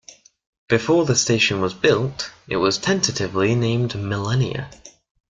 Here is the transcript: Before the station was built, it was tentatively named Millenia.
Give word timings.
Before 0.67 1.05
the 1.05 1.15
station 1.15 1.61
was 1.61 1.75
built, 1.75 2.31
it 2.47 2.55
was 2.57 2.79
tentatively 2.79 3.53
named 3.53 3.93
Millenia. 3.93 4.71